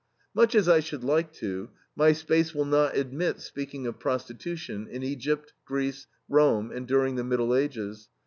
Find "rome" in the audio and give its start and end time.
6.27-6.71